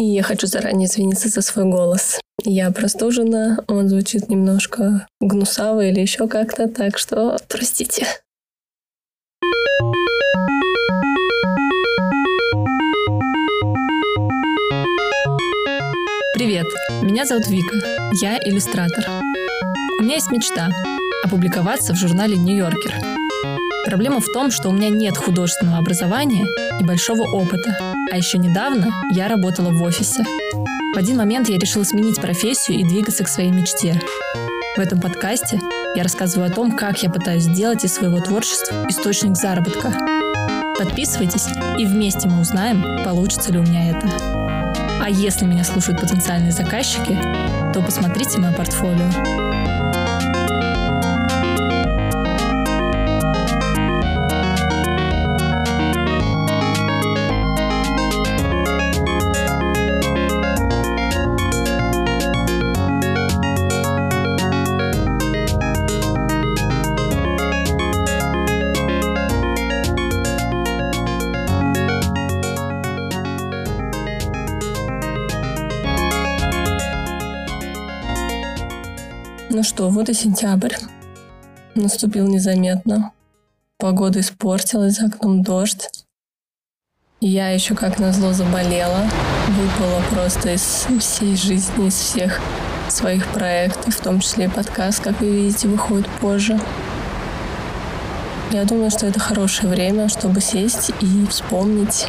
И 0.00 0.04
я 0.04 0.22
хочу 0.22 0.46
заранее 0.46 0.88
извиниться 0.88 1.28
за 1.28 1.42
свой 1.42 1.66
голос. 1.66 2.22
Я 2.42 2.70
простужена, 2.70 3.58
он 3.68 3.90
звучит 3.90 4.30
немножко 4.30 5.06
гнусаво 5.20 5.84
или 5.84 6.00
еще 6.00 6.26
как-то, 6.26 6.68
так 6.68 6.96
что 6.96 7.36
простите. 7.48 8.06
Привет, 16.32 16.66
меня 17.02 17.26
зовут 17.26 17.46
Вика, 17.48 17.76
я 18.22 18.38
иллюстратор. 18.42 19.04
У 19.98 20.02
меня 20.02 20.14
есть 20.14 20.30
мечта– 20.30 20.70
опубликоваться 21.24 21.92
в 21.92 21.96
журнале 21.96 22.38
«Нью-Йоркер». 22.38 23.29
Проблема 23.86 24.20
в 24.20 24.26
том, 24.26 24.50
что 24.50 24.68
у 24.68 24.72
меня 24.72 24.90
нет 24.90 25.16
художественного 25.16 25.78
образования 25.78 26.46
и 26.78 26.84
большого 26.84 27.22
опыта, 27.22 27.94
а 28.12 28.16
еще 28.16 28.36
недавно 28.36 28.90
я 29.14 29.28
работала 29.28 29.70
в 29.70 29.82
офисе. 29.82 30.22
В 30.94 30.98
один 30.98 31.16
момент 31.16 31.48
я 31.48 31.58
решила 31.58 31.84
сменить 31.84 32.20
профессию 32.20 32.78
и 32.78 32.84
двигаться 32.84 33.24
к 33.24 33.28
своей 33.28 33.50
мечте. 33.50 33.98
В 34.76 34.80
этом 34.80 35.00
подкасте 35.00 35.58
я 35.96 36.02
рассказываю 36.02 36.50
о 36.50 36.54
том, 36.54 36.76
как 36.76 37.02
я 37.02 37.10
пытаюсь 37.10 37.44
сделать 37.44 37.84
из 37.84 37.94
своего 37.94 38.20
творчества 38.20 38.86
источник 38.88 39.36
заработка. 39.36 39.92
Подписывайтесь, 40.78 41.46
и 41.78 41.86
вместе 41.86 42.28
мы 42.28 42.42
узнаем, 42.42 43.04
получится 43.04 43.50
ли 43.50 43.58
у 43.58 43.62
меня 43.62 43.90
это. 43.90 44.08
А 45.02 45.08
если 45.08 45.46
меня 45.46 45.64
слушают 45.64 46.00
потенциальные 46.00 46.52
заказчики, 46.52 47.18
то 47.72 47.80
посмотрите 47.80 48.38
мое 48.38 48.52
портфолио. 48.52 49.79
Что, 79.80 79.88
вот 79.88 80.10
и 80.10 80.12
сентябрь. 80.12 80.74
Наступил 81.74 82.28
незаметно. 82.28 83.12
Погода 83.78 84.20
испортилась, 84.20 84.96
за 84.96 85.06
окном 85.06 85.42
дождь. 85.42 85.88
Я 87.22 87.48
еще 87.48 87.74
как 87.74 87.98
назло 87.98 88.34
заболела. 88.34 89.08
Выпала 89.48 90.02
просто 90.10 90.52
из 90.52 90.86
всей 91.00 91.34
жизни, 91.34 91.86
из 91.88 91.94
всех 91.94 92.40
своих 92.90 93.26
проектов, 93.28 93.96
в 93.96 94.02
том 94.02 94.20
числе 94.20 94.44
и 94.44 94.48
подкаст, 94.48 95.02
как 95.02 95.18
вы 95.22 95.30
видите, 95.30 95.66
выходит 95.66 96.10
позже. 96.20 96.60
Я 98.50 98.64
думаю, 98.64 98.90
что 98.90 99.06
это 99.06 99.18
хорошее 99.18 99.70
время, 99.70 100.10
чтобы 100.10 100.42
сесть 100.42 100.90
и 101.00 101.26
вспомнить, 101.30 102.06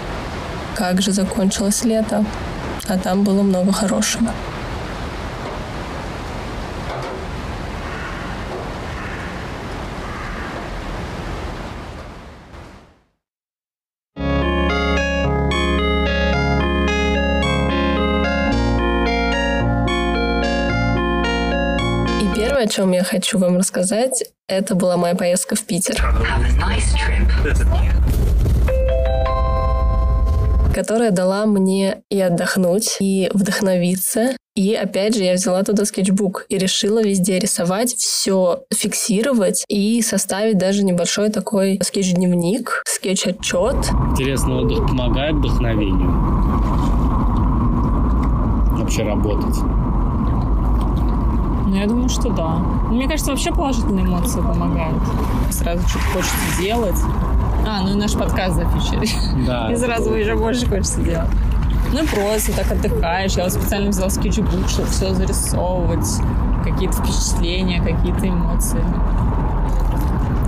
как 0.75 1.01
же 1.01 1.13
закончилось 1.13 1.85
лето, 1.85 2.25
а 2.89 2.97
там 2.97 3.23
было 3.23 3.43
много 3.43 3.71
хорошего. 3.71 4.33
О 22.61 22.67
чем 22.67 22.91
я 22.91 23.03
хочу 23.03 23.37
вам 23.39 23.57
рассказать, 23.57 24.23
это 24.47 24.75
была 24.75 24.97
моя 24.97 25.15
поездка 25.15 25.55
в 25.55 25.63
Питер. 25.63 26.01
которая 30.73 31.11
дала 31.11 31.45
мне 31.45 32.01
и 32.09 32.21
отдохнуть, 32.21 32.95
и 33.01 33.29
вдохновиться. 33.33 34.37
И 34.55 34.73
опять 34.73 35.15
же, 35.15 35.23
я 35.23 35.33
взяла 35.33 35.63
туда 35.63 35.83
скетчбук 35.83 36.45
и 36.47 36.57
решила 36.57 37.03
везде 37.03 37.39
рисовать, 37.39 37.93
все 37.95 38.63
фиксировать 38.73 39.65
и 39.67 40.01
составить 40.01 40.57
даже 40.57 40.85
небольшой 40.85 41.29
такой 41.29 41.77
скетч-дневник, 41.83 42.83
скетч-отчет. 42.85 43.75
Интересно, 44.11 44.61
отдых 44.61 44.87
помогает 44.87 45.35
вдохновению? 45.35 46.11
Вообще 48.77 49.03
работать? 49.03 49.57
Ну, 51.71 51.77
я 51.77 51.87
думаю, 51.87 52.09
что 52.09 52.29
да. 52.29 52.55
Мне 52.89 53.07
кажется, 53.07 53.31
вообще 53.31 53.49
положительные 53.53 54.03
эмоции 54.03 54.41
помогают. 54.41 55.01
Сразу 55.51 55.87
что-то 55.87 56.05
хочется 56.07 56.61
делать. 56.61 56.97
А, 57.65 57.81
ну 57.83 57.91
и 57.91 57.93
наш 57.93 58.11
подкаст 58.11 58.55
зафичили. 58.55 59.07
Да. 59.47 59.71
И 59.71 59.77
сразу 59.77 60.13
еще 60.13 60.35
больше 60.35 60.67
хочется 60.67 61.01
делать. 61.01 61.29
Ну, 61.93 61.99
просто 62.07 62.53
так 62.57 62.69
отдыхаешь. 62.73 63.37
Я 63.37 63.45
вот 63.45 63.53
специально 63.53 63.89
взяла 63.89 64.09
скетчбук, 64.09 64.67
чтобы 64.67 64.89
все 64.89 65.13
зарисовывать. 65.13 66.05
Какие-то 66.65 66.97
впечатления, 66.97 67.81
какие-то 67.81 68.27
эмоции. 68.27 68.83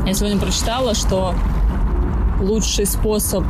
Я 0.06 0.14
сегодня 0.14 0.38
прочитала, 0.38 0.94
что 0.94 1.36
лучший 2.42 2.86
способ 2.86 3.46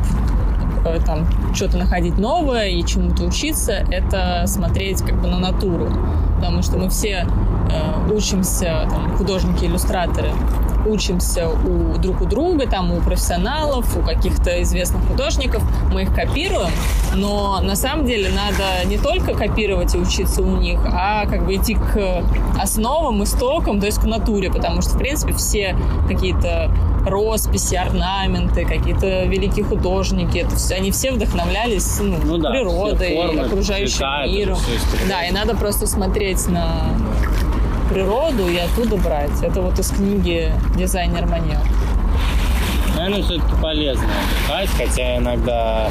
там 1.04 1.26
что-то 1.54 1.78
находить 1.78 2.18
новое 2.18 2.68
и 2.68 2.84
чему-то 2.84 3.24
учиться, 3.24 3.72
это 3.90 4.44
смотреть 4.46 5.02
как 5.02 5.20
бы 5.20 5.28
на 5.28 5.38
натуру. 5.38 5.88
Потому 6.36 6.62
что 6.62 6.76
мы 6.76 6.88
все 6.90 7.26
Э, 7.74 8.12
учимся, 8.12 8.86
там, 8.90 9.16
художники-иллюстраторы, 9.16 10.30
учимся 10.86 11.48
у 11.48 11.98
друг 11.98 12.20
у 12.20 12.26
друга, 12.26 12.66
там, 12.66 12.92
у 12.92 13.00
профессионалов, 13.00 13.96
у 13.96 14.02
каких-то 14.02 14.62
известных 14.62 15.06
художников, 15.06 15.62
мы 15.92 16.02
их 16.02 16.14
копируем, 16.14 16.70
но 17.14 17.60
на 17.60 17.76
самом 17.76 18.04
деле 18.04 18.30
надо 18.30 18.86
не 18.86 18.98
только 18.98 19.34
копировать 19.34 19.94
и 19.94 19.98
учиться 19.98 20.42
у 20.42 20.56
них, 20.56 20.80
а 20.84 21.26
как 21.26 21.46
бы 21.46 21.56
идти 21.56 21.74
к 21.74 22.22
основам, 22.58 23.22
истокам, 23.22 23.80
то 23.80 23.86
есть 23.86 23.98
к 23.98 24.04
натуре, 24.04 24.50
потому 24.50 24.82
что, 24.82 24.92
в 24.92 24.98
принципе, 24.98 25.32
все 25.34 25.76
какие-то 26.08 26.70
росписи, 27.06 27.74
орнаменты, 27.74 28.64
какие-то 28.64 29.24
великие 29.24 29.64
художники, 29.64 30.38
это 30.38 30.56
все, 30.56 30.76
они 30.76 30.90
все 30.90 31.12
вдохновлялись 31.12 31.98
ну, 32.00 32.16
ну, 32.24 32.38
да, 32.38 32.50
природой, 32.50 33.14
формы, 33.14 33.42
окружающим 33.42 33.96
цвета, 33.96 34.26
миром. 34.26 34.58
Да, 35.08 35.24
и 35.26 35.32
надо 35.32 35.54
просто 35.54 35.86
смотреть 35.86 36.48
на 36.48 36.94
природу 37.94 38.48
и 38.48 38.56
оттуда 38.58 38.96
брать. 38.96 39.42
Это 39.42 39.62
вот 39.62 39.78
из 39.78 39.88
книги 39.90 40.52
«Дизайнер 40.76 41.26
маньяк». 41.26 41.62
Наверное, 42.96 43.22
все-таки 43.22 43.54
полезно 43.62 44.04
отдыхать, 44.04 44.70
хотя 44.76 45.16
иногда 45.18 45.88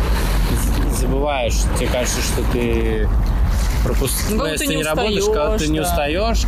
забываешь, 1.00 1.56
тебе 1.78 1.88
кажется, 1.88 2.22
что 2.22 2.44
ты 2.52 3.08
пропустишь. 3.84 4.30
Ну, 4.32 4.46
если 4.46 4.66
ты 4.66 4.68
не, 4.68 4.76
не 4.78 4.84
работаешь, 4.84 5.24
когда 5.26 5.58
ты 5.58 5.68
да. 5.68 5.74
не 5.74 5.80
устаешь, 5.80 6.44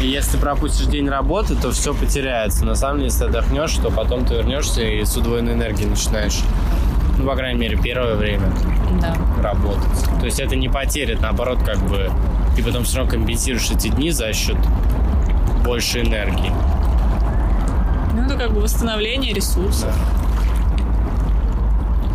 и 0.00 0.06
если 0.06 0.38
пропустишь 0.38 0.86
день 0.86 1.08
работы, 1.08 1.56
то 1.56 1.72
все 1.72 1.92
потеряется. 1.92 2.64
На 2.64 2.76
самом 2.76 2.98
деле, 2.98 3.10
если 3.10 3.24
отдохнешь, 3.24 3.74
то 3.74 3.90
потом 3.90 4.24
ты 4.24 4.34
вернешься 4.34 4.82
и 4.82 5.04
с 5.04 5.16
удвоенной 5.16 5.54
энергией 5.54 5.88
начинаешь, 5.88 6.40
ну, 7.18 7.26
по 7.26 7.34
крайней 7.34 7.58
мере, 7.58 7.76
первое 7.76 8.14
время 8.14 8.52
да. 9.00 9.16
работать. 9.42 10.04
То 10.20 10.26
есть 10.26 10.38
это 10.38 10.54
не 10.54 10.68
потеря, 10.68 11.18
наоборот, 11.20 11.58
как 11.64 11.78
бы 11.78 12.10
ты 12.56 12.62
потом 12.62 12.84
все 12.84 12.98
равно 12.98 13.12
компенсируешь 13.12 13.70
эти 13.70 13.88
дни 13.88 14.10
за 14.10 14.32
счет 14.32 14.56
больше 15.64 16.00
энергии. 16.00 16.52
Ну, 18.14 18.22
это 18.24 18.36
как 18.36 18.52
бы 18.52 18.60
восстановление 18.60 19.32
ресурсов. 19.32 19.94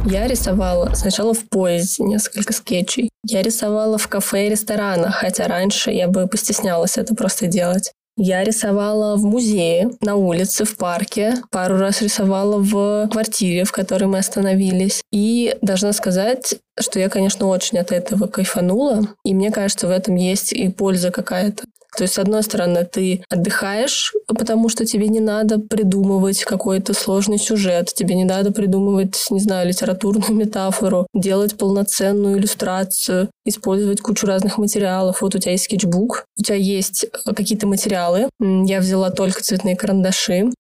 Я 0.06 0.28
рисовала 0.28 0.94
сначала 0.96 1.34
в 1.34 1.48
поезде 1.50 2.04
несколько 2.04 2.54
скетчей. 2.54 3.10
Я 3.26 3.42
рисовала 3.42 3.98
в 3.98 4.08
кафе 4.08 4.48
и 4.48 4.50
ресторанах, 4.50 5.16
хотя 5.16 5.48
раньше 5.48 5.92
я 5.92 6.08
бы 6.08 6.28
постеснялась 6.28 6.98
это 6.98 7.16
просто 7.16 7.48
делать. 7.48 7.92
Я 8.22 8.44
рисовала 8.44 9.16
в 9.16 9.24
музее, 9.24 9.92
на 10.02 10.18
улице, 10.18 10.66
в 10.66 10.76
парке. 10.76 11.36
Пару 11.52 11.78
раз 11.78 12.02
рисовала 12.02 12.58
в 12.58 13.08
квартире, 13.10 13.64
в 13.64 13.72
которой 13.72 14.08
мы 14.08 14.18
остановились. 14.18 15.02
И 15.10 15.56
должна 15.62 15.94
сказать, 15.94 16.56
что 16.78 17.00
я, 17.00 17.08
конечно, 17.08 17.48
очень 17.48 17.78
от 17.78 17.94
этого 17.94 18.28
кайфанула. 18.28 19.08
И 19.24 19.34
мне 19.34 19.52
кажется, 19.52 19.88
в 19.88 19.92
этом 19.92 20.16
есть 20.16 20.52
и 20.52 20.68
польза 20.68 21.12
какая-то. 21.12 21.64
То 21.98 22.04
есть, 22.04 22.14
с 22.14 22.20
одной 22.20 22.44
стороны, 22.44 22.86
ты 22.86 23.24
отдыхаешь, 23.30 24.14
потому 24.28 24.70
что 24.70 24.86
тебе 24.86 25.08
не 25.08 25.20
надо 25.20 25.60
придумывать 25.60 26.44
какой-то 26.44 26.94
сложный 26.94 27.38
сюжет, 27.38 27.94
тебе 27.94 28.16
не 28.16 28.26
надо 28.26 28.52
придумывать, 28.52 29.26
не 29.32 29.40
знаю, 29.40 29.68
литературную 29.68 30.34
метафору, 30.34 31.08
делать 31.14 31.58
полноценную 31.58 32.38
иллюстрацию, 32.38 33.30
использовать 33.46 34.02
кучу 34.02 34.28
разных 34.28 34.58
материалов. 34.58 35.22
Вот 35.22 35.36
у 35.36 35.40
тебя 35.40 35.54
есть 35.54 35.66
скетчбук, 35.66 36.26
у 36.38 36.44
тебя 36.44 36.58
есть 36.58 37.06
э, 37.06 37.34
какие-то 37.34 37.68
материалы. 37.68 38.30
Я 38.40 38.80
взяла 38.80 39.10
только 39.10 39.42
цветные 39.42 39.76
карандаши, 39.76 40.52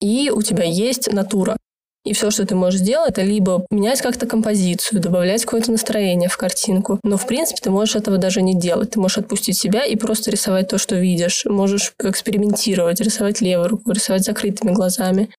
и 0.00 0.30
у 0.30 0.42
тебя 0.42 0.64
есть 0.64 1.10
натура. 1.12 1.56
И 2.04 2.12
все, 2.12 2.30
что 2.30 2.46
ты 2.46 2.54
можешь 2.54 2.80
сделать, 2.80 3.10
это 3.10 3.22
либо 3.22 3.64
менять 3.70 4.02
как-то 4.02 4.26
композицию, 4.26 5.00
добавлять 5.00 5.44
какое-то 5.44 5.72
настроение 5.72 6.28
в 6.28 6.36
картинку. 6.36 7.00
Но, 7.02 7.16
в 7.16 7.26
принципе, 7.26 7.60
ты 7.62 7.70
можешь 7.70 7.96
этого 7.96 8.18
даже 8.18 8.42
не 8.42 8.54
делать. 8.54 8.90
Ты 8.90 9.00
можешь 9.00 9.18
отпустить 9.18 9.58
себя 9.58 9.84
и 9.84 9.96
просто 9.96 10.30
рисовать 10.30 10.68
то, 10.68 10.76
что 10.76 10.96
видишь. 10.96 11.46
Можешь 11.46 11.94
экспериментировать, 12.02 13.00
рисовать 13.00 13.40
левой 13.40 13.68
рукой, 13.68 13.94
рисовать 13.94 14.24
закрытыми 14.24 14.72
глазами. 14.72 15.30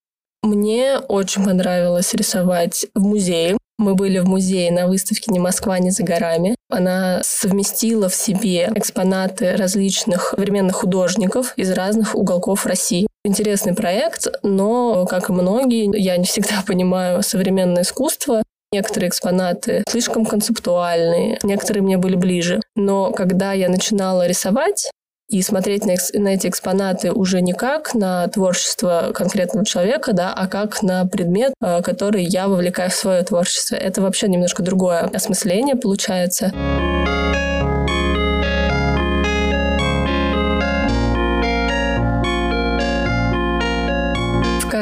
Мне 0.41 0.97
очень 0.97 1.43
понравилось 1.43 2.13
рисовать 2.13 2.87
в 2.95 3.01
музее. 3.01 3.57
Мы 3.77 3.93
были 3.93 4.19
в 4.19 4.25
музее 4.25 4.71
на 4.71 4.87
выставке 4.87 5.31
«Не 5.31 5.39
Москва, 5.39 5.77
не 5.79 5.91
за 5.91 6.03
горами». 6.03 6.55
Она 6.69 7.21
совместила 7.23 8.09
в 8.09 8.15
себе 8.15 8.71
экспонаты 8.73 9.55
различных 9.55 10.33
современных 10.35 10.77
художников 10.77 11.53
из 11.57 11.71
разных 11.71 12.15
уголков 12.15 12.65
России. 12.65 13.07
Интересный 13.25 13.73
проект, 13.73 14.27
но, 14.43 15.07
как 15.07 15.29
и 15.29 15.33
многие, 15.33 15.91
я 15.99 16.15
не 16.15 16.25
всегда 16.25 16.61
понимаю 16.67 17.23
современное 17.23 17.81
искусство. 17.81 18.43
Некоторые 18.71 19.09
экспонаты 19.09 19.83
слишком 19.89 20.25
концептуальные, 20.25 21.39
некоторые 21.41 21.81
мне 21.81 21.97
были 21.97 22.15
ближе. 22.15 22.61
Но 22.75 23.11
когда 23.11 23.53
я 23.53 23.69
начинала 23.69 24.27
рисовать, 24.27 24.91
и 25.27 25.41
смотреть 25.41 25.85
на, 25.85 25.95
на 26.21 26.27
эти 26.29 26.47
экспонаты 26.47 27.11
уже 27.11 27.41
не 27.41 27.53
как 27.53 27.95
на 27.95 28.27
творчество 28.27 29.11
конкретного 29.11 29.65
человека, 29.65 30.13
да, 30.13 30.31
а 30.31 30.47
как 30.47 30.83
на 30.83 31.03
предмет, 31.07 31.53
э, 31.63 31.81
который 31.81 32.23
я 32.23 32.47
вовлекаю 32.47 32.91
в 32.91 32.93
свое 32.93 33.23
творчество. 33.23 33.75
Это 33.75 34.03
вообще 34.03 34.27
немножко 34.27 34.61
другое 34.61 34.99
осмысление 34.99 35.75
получается. 35.75 36.53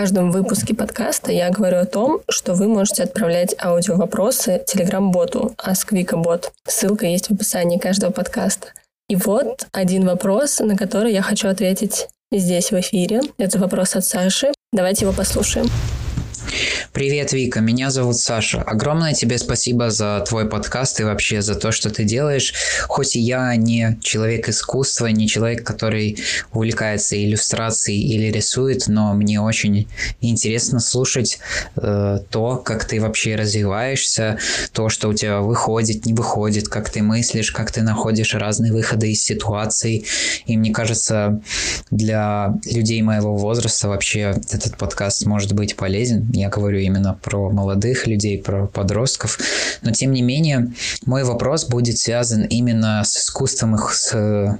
Каждом 0.03 0.31
выпуске 0.31 0.75
подкаста 0.75 1.31
я 1.31 1.49
говорю 1.49 1.77
о 1.77 1.85
том, 1.85 2.19
что 2.27 2.55
вы 2.55 2.67
можете 2.67 3.03
отправлять 3.03 3.55
аудио-вопросы 3.57 4.61
телеграм-боту 4.67 5.55
AskVikaBot. 5.57 6.49
Ссылка 6.67 7.05
есть 7.05 7.27
в 7.27 7.31
описании 7.31 7.77
каждого 7.77 8.11
подкаста. 8.11 8.67
И 9.07 9.15
вот 9.15 9.65
один 9.71 10.05
вопрос, 10.05 10.59
на 10.59 10.75
который 10.75 11.13
я 11.13 11.21
хочу 11.21 11.47
ответить 11.47 12.09
здесь 12.33 12.71
в 12.71 12.79
эфире. 12.81 13.21
Это 13.37 13.59
вопрос 13.59 13.95
от 13.95 14.03
Саши. 14.03 14.51
Давайте 14.73 15.05
его 15.05 15.13
послушаем. 15.13 15.67
Привет, 16.93 17.33
Вика, 17.33 17.59
меня 17.59 17.89
зовут 17.89 18.17
Саша. 18.17 18.61
Огромное 18.61 19.13
тебе 19.13 19.39
спасибо 19.39 19.89
за 19.89 20.23
твой 20.27 20.47
подкаст 20.47 20.99
и 20.99 21.03
вообще 21.03 21.41
за 21.41 21.55
то, 21.55 21.71
что 21.71 21.89
ты 21.89 22.03
делаешь. 22.03 22.53
Хоть 22.87 23.15
и 23.15 23.19
я 23.19 23.55
не 23.55 23.97
человек 24.01 24.47
искусства, 24.47 25.07
не 25.07 25.27
человек, 25.27 25.65
который 25.65 26.19
увлекается 26.51 27.15
иллюстрацией 27.15 27.99
или 27.99 28.31
рисует, 28.31 28.87
но 28.87 29.13
мне 29.15 29.41
очень 29.41 29.87
интересно 30.21 30.79
слушать 30.79 31.39
э, 31.77 32.19
то, 32.29 32.57
как 32.57 32.85
ты 32.85 33.01
вообще 33.01 33.35
развиваешься, 33.35 34.37
то, 34.71 34.89
что 34.89 35.09
у 35.09 35.13
тебя 35.13 35.39
выходит, 35.39 36.05
не 36.05 36.13
выходит, 36.13 36.67
как 36.67 36.91
ты 36.91 37.01
мыслишь, 37.01 37.51
как 37.51 37.71
ты 37.71 37.81
находишь 37.81 38.35
разные 38.35 38.71
выходы 38.71 39.11
из 39.11 39.23
ситуаций. 39.23 40.05
И 40.45 40.57
мне 40.57 40.71
кажется, 40.71 41.41
для 41.89 42.53
людей 42.65 43.01
моего 43.01 43.35
возраста 43.35 43.87
вообще 43.87 44.35
этот 44.51 44.77
подкаст 44.77 45.25
может 45.25 45.53
быть 45.53 45.75
полезен. 45.75 46.29
Я 46.31 46.42
говорю 46.49 46.79
именно 46.79 47.17
про 47.21 47.49
молодых 47.49 48.07
людей, 48.07 48.37
про 48.37 48.67
подростков. 48.67 49.39
Но 49.81 49.91
тем 49.91 50.11
не 50.11 50.21
менее, 50.21 50.71
мой 51.05 51.23
вопрос 51.23 51.65
будет 51.65 51.97
связан 51.97 52.43
именно 52.43 53.03
с 53.03 53.17
искусством 53.17 53.75
и 53.75 53.79
с 53.91 54.11
э, 54.13 54.57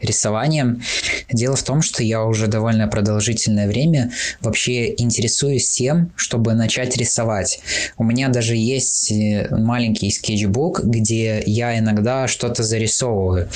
рисованием. 0.00 0.82
Дело 1.30 1.56
в 1.56 1.62
том, 1.62 1.82
что 1.82 2.02
я 2.02 2.24
уже 2.24 2.46
довольно 2.46 2.88
продолжительное 2.88 3.66
время 3.66 4.10
вообще 4.40 4.94
интересуюсь 4.96 5.68
тем, 5.70 6.12
чтобы 6.16 6.54
начать 6.54 6.96
рисовать. 6.96 7.60
У 7.96 8.04
меня 8.04 8.28
даже 8.28 8.56
есть 8.56 9.10
э, 9.12 9.48
маленький 9.50 10.10
скетчбук, 10.10 10.84
где 10.84 11.42
я 11.46 11.78
иногда 11.78 12.28
что-то 12.28 12.62
зарисовываю. 12.62 13.48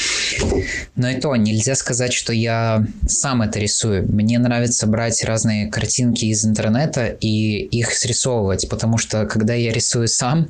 Но 0.96 1.08
и 1.08 1.20
то 1.20 1.34
нельзя 1.36 1.74
сказать, 1.74 2.12
что 2.12 2.32
я 2.32 2.84
сам 3.06 3.42
это 3.42 3.58
рисую. 3.58 4.06
Мне 4.10 4.38
нравится 4.38 4.86
брать 4.86 5.24
разные 5.24 5.68
картинки 5.68 6.26
из 6.26 6.44
интернета 6.44 7.06
и 7.06 7.47
их 7.56 7.92
срисовывать, 7.92 8.68
потому 8.68 8.98
что 8.98 9.26
когда 9.26 9.54
я 9.54 9.72
рисую 9.72 10.08
сам, 10.08 10.48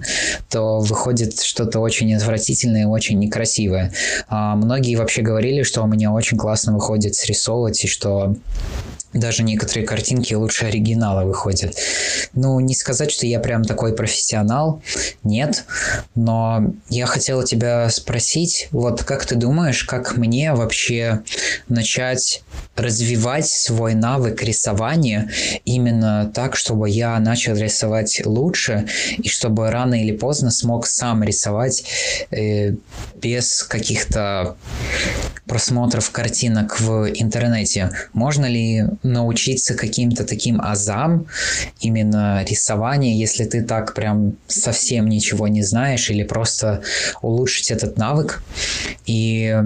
то 0.50 0.80
выходит 0.80 1.40
что-то 1.40 1.80
очень 1.80 2.14
отвратительное, 2.14 2.86
очень 2.86 3.18
некрасивое. 3.18 3.92
А 4.28 4.56
многие 4.56 4.96
вообще 4.96 5.22
говорили, 5.22 5.62
что 5.62 5.82
у 5.82 5.86
меня 5.86 6.12
очень 6.12 6.36
классно 6.36 6.74
выходит 6.74 7.14
срисовывать, 7.14 7.84
и 7.84 7.88
что 7.88 8.34
даже 9.12 9.42
некоторые 9.42 9.86
картинки 9.86 10.34
лучше 10.34 10.66
оригинала 10.66 11.24
выходят. 11.24 11.76
Ну, 12.34 12.60
не 12.60 12.74
сказать, 12.74 13.10
что 13.10 13.26
я 13.26 13.40
прям 13.40 13.64
такой 13.64 13.94
профессионал, 13.94 14.82
нет, 15.22 15.64
но 16.14 16.72
я 16.88 17.06
хотела 17.06 17.44
тебя 17.44 17.88
спросить, 17.90 18.68
вот 18.70 19.02
как 19.04 19.24
ты 19.24 19.34
думаешь, 19.34 19.84
как 19.84 20.16
мне 20.16 20.52
вообще 20.52 21.22
начать 21.68 22.42
развивать 22.76 23.48
свой 23.48 23.94
навык 23.94 24.42
рисования 24.42 25.30
именно 25.64 26.30
так, 26.32 26.56
чтобы 26.56 26.88
я 26.88 27.18
начал 27.18 27.56
рисовать 27.56 28.22
лучше 28.24 28.86
и 29.18 29.28
чтобы 29.28 29.70
рано 29.70 30.00
или 30.00 30.16
поздно 30.16 30.50
смог 30.50 30.86
сам 30.86 31.22
рисовать 31.22 31.84
э, 32.30 32.74
без 33.16 33.62
каких-то 33.64 34.56
просмотров 35.48 36.10
картинок 36.10 36.80
в 36.80 37.08
интернете. 37.08 37.90
Можно 38.12 38.46
ли 38.46 38.84
научиться 39.02 39.74
каким-то 39.74 40.24
таким 40.24 40.60
азам, 40.60 41.26
именно 41.80 42.44
рисования, 42.44 43.16
если 43.16 43.44
ты 43.44 43.62
так 43.62 43.94
прям 43.94 44.36
совсем 44.46 45.08
ничего 45.08 45.48
не 45.48 45.62
знаешь, 45.62 46.10
или 46.10 46.22
просто 46.22 46.82
улучшить 47.22 47.70
этот 47.70 47.96
навык. 47.96 48.42
И 49.06 49.56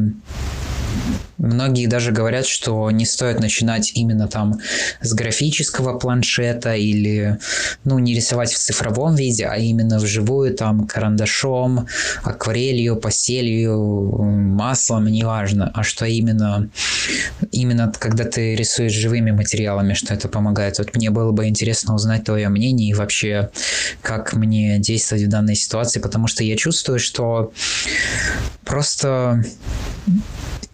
Многие 1.43 1.89
даже 1.89 2.12
говорят, 2.12 2.47
что 2.47 2.89
не 2.93 3.05
стоит 3.05 3.41
начинать 3.41 3.93
именно 3.94 4.29
там 4.29 4.61
с 5.00 5.12
графического 5.12 5.99
планшета 5.99 6.75
или, 6.75 7.39
ну, 7.83 7.99
не 7.99 8.15
рисовать 8.15 8.53
в 8.53 8.59
цифровом 8.59 9.17
виде, 9.17 9.47
а 9.47 9.56
именно 9.56 9.99
вживую 9.99 10.55
там 10.55 10.87
карандашом, 10.87 11.89
акварелью, 12.23 12.94
пастелью, 12.94 14.23
маслом, 14.23 15.06
неважно, 15.06 15.71
а 15.75 15.83
что 15.83 16.06
именно, 16.06 16.69
именно 17.50 17.93
когда 17.99 18.25
ты 18.25 18.55
рисуешь 18.55 18.93
живыми 18.93 19.33
материалами, 19.33 19.94
что 19.94 20.15
это 20.15 20.29
помогает. 20.29 20.79
Вот 20.79 20.94
мне 20.94 21.11
было 21.11 21.33
бы 21.33 21.49
интересно 21.49 21.94
узнать 21.94 22.25
твое 22.25 22.49
мнение 22.50 22.91
и 22.91 22.94
вообще, 22.94 23.50
как 24.00 24.33
мне 24.35 24.79
действовать 24.79 25.25
в 25.25 25.29
данной 25.29 25.56
ситуации, 25.56 25.99
потому 25.99 26.29
что 26.29 26.44
я 26.44 26.56
чувствую, 26.56 27.00
что 27.00 27.53
просто 28.65 29.43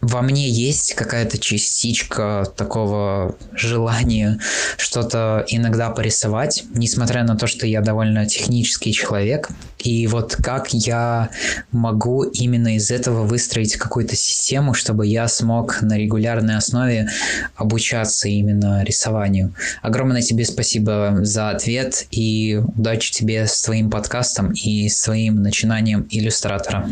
во 0.01 0.23
мне 0.23 0.49
есть 0.49 0.95
какая-то 0.95 1.39
частичка 1.39 2.47
такого 2.57 3.37
желания 3.53 4.39
что-то 4.77 5.45
иногда 5.49 5.91
порисовать, 5.91 6.65
несмотря 6.75 7.25
на 7.25 7.37
то, 7.37 7.47
что 7.47 7.67
я 7.67 7.81
довольно 7.81 8.27
технический 8.27 8.93
человек. 8.93 9.49
И 9.79 10.07
вот 10.07 10.37
как 10.37 10.73
я 10.73 11.31
могу 11.73 12.23
именно 12.23 12.77
из 12.77 12.91
этого 12.91 13.25
выстроить 13.25 13.77
какую-то 13.77 14.15
систему, 14.15 14.73
чтобы 14.73 15.07
я 15.07 15.27
смог 15.27 15.83
на 15.83 15.99
регулярной 15.99 16.57
основе 16.57 17.09
обучаться 17.57 18.29
именно 18.29 18.85
рисованию. 18.85 19.55
Огромное 19.83 20.23
тебе 20.23 20.45
спасибо 20.45 21.19
за 21.23 21.51
ответ 21.51 22.07
и 22.11 22.61
удачи 22.77 23.13
тебе 23.13 23.47
с 23.47 23.63
твоим 23.63 23.91
подкастом 23.91 24.53
и 24.53 24.89
с 24.89 25.03
твоим 25.03 25.43
начинанием 25.43 26.07
иллюстратора. 26.11 26.89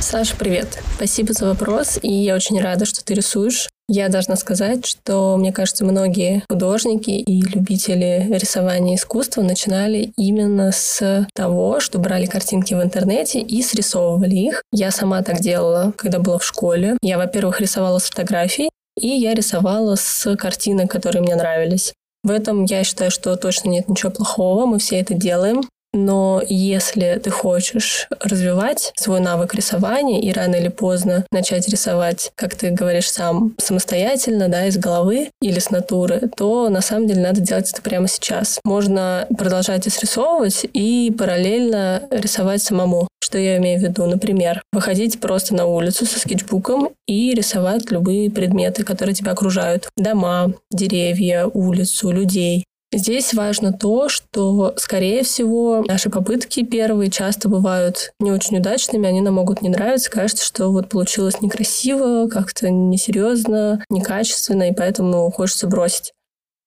Саша, 0.00 0.36
привет. 0.36 0.78
Спасибо 0.96 1.32
за 1.32 1.46
вопрос, 1.46 1.98
и 2.00 2.10
я 2.10 2.34
очень 2.34 2.60
рада, 2.60 2.86
что 2.86 3.04
ты 3.04 3.14
рисуешь. 3.14 3.68
Я 3.88 4.08
должна 4.08 4.36
сказать, 4.36 4.86
что, 4.86 5.36
мне 5.36 5.52
кажется, 5.52 5.84
многие 5.84 6.44
художники 6.48 7.10
и 7.10 7.42
любители 7.42 8.26
рисования 8.30 8.96
искусства 8.96 9.42
начинали 9.42 10.12
именно 10.16 10.72
с 10.72 11.26
того, 11.34 11.80
что 11.80 11.98
брали 11.98 12.26
картинки 12.26 12.74
в 12.74 12.82
интернете 12.82 13.40
и 13.40 13.62
срисовывали 13.62 14.34
их. 14.34 14.62
Я 14.72 14.90
сама 14.90 15.22
так 15.22 15.40
делала, 15.40 15.92
когда 15.96 16.20
была 16.20 16.38
в 16.38 16.44
школе. 16.44 16.96
Я, 17.02 17.18
во-первых, 17.18 17.60
рисовала 17.60 17.98
с 17.98 18.08
фотографий, 18.08 18.70
и 19.00 19.08
я 19.08 19.34
рисовала 19.34 19.96
с 19.96 20.36
картинок, 20.36 20.90
которые 20.90 21.22
мне 21.22 21.34
нравились. 21.34 21.92
В 22.22 22.30
этом 22.30 22.64
я 22.64 22.84
считаю, 22.84 23.10
что 23.10 23.36
точно 23.36 23.70
нет 23.70 23.88
ничего 23.88 24.10
плохого, 24.10 24.66
мы 24.66 24.78
все 24.78 25.00
это 25.00 25.14
делаем. 25.14 25.62
Но 25.98 26.40
если 26.48 27.20
ты 27.22 27.30
хочешь 27.30 28.06
развивать 28.20 28.92
свой 28.96 29.20
навык 29.20 29.54
рисования 29.54 30.20
и 30.20 30.32
рано 30.32 30.54
или 30.54 30.68
поздно 30.68 31.26
начать 31.32 31.68
рисовать, 31.68 32.30
как 32.36 32.54
ты 32.54 32.70
говоришь 32.70 33.10
сам, 33.10 33.54
самостоятельно, 33.58 34.48
да, 34.48 34.66
из 34.66 34.78
головы 34.78 35.30
или 35.42 35.58
с 35.58 35.70
натуры, 35.70 36.30
то 36.36 36.68
на 36.68 36.80
самом 36.80 37.08
деле 37.08 37.22
надо 37.22 37.40
делать 37.40 37.70
это 37.72 37.82
прямо 37.82 38.06
сейчас. 38.06 38.60
Можно 38.64 39.26
продолжать 39.36 39.86
и 39.86 39.90
срисовывать 39.90 40.66
и 40.72 41.14
параллельно 41.18 42.02
рисовать 42.10 42.62
самому. 42.62 43.08
Что 43.20 43.38
я 43.38 43.56
имею 43.58 43.80
в 43.80 43.82
виду? 43.82 44.06
Например, 44.06 44.62
выходить 44.72 45.20
просто 45.20 45.54
на 45.54 45.66
улицу 45.66 46.06
со 46.06 46.20
скетчбуком 46.20 46.90
и 47.06 47.34
рисовать 47.34 47.90
любые 47.90 48.30
предметы, 48.30 48.84
которые 48.84 49.14
тебя 49.14 49.32
окружают. 49.32 49.88
Дома, 49.96 50.54
деревья, 50.70 51.46
улицу, 51.46 52.10
людей 52.10 52.64
Здесь 52.90 53.34
важно 53.34 53.74
то, 53.74 54.08
что, 54.08 54.72
скорее 54.76 55.22
всего, 55.22 55.84
наши 55.86 56.08
попытки 56.08 56.64
первые 56.64 57.10
часто 57.10 57.50
бывают 57.50 58.12
не 58.18 58.32
очень 58.32 58.58
удачными, 58.58 59.06
они 59.06 59.20
нам 59.20 59.34
могут 59.34 59.60
не 59.60 59.68
нравиться, 59.68 60.10
кажется, 60.10 60.42
что 60.42 60.68
вот 60.72 60.88
получилось 60.88 61.42
некрасиво, 61.42 62.28
как-то 62.28 62.70
несерьезно, 62.70 63.84
некачественно, 63.90 64.70
и 64.70 64.74
поэтому 64.74 65.30
хочется 65.30 65.66
бросить. 65.66 66.12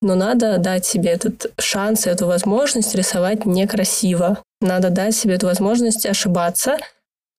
Но 0.04 0.14
надо 0.14 0.60
дать 0.60 0.86
себе 0.86 1.10
этот 1.10 1.52
шанс, 1.60 2.06
эту 2.06 2.28
возможность 2.28 2.94
рисовать 2.94 3.46
некрасиво. 3.46 4.44
Надо 4.60 4.92
дать 4.92 5.16
себе 5.16 5.36
эту 5.36 5.48
возможность 5.48 6.06
ошибаться, 6.06 6.78